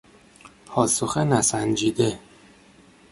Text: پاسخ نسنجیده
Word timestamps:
پاسخ 0.65 1.17
نسنجیده 1.17 2.19